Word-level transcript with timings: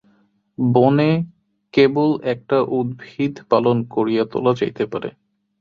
বনে 0.57 1.11
কেবল 1.73 2.09
একটা 2.33 2.57
উদ্ভিদ 2.71 3.33
পালন 3.51 3.77
করিয়া 3.89 4.23
তোলা 4.25 4.51
যাইতে 4.53 4.83
পারে। 4.85 5.09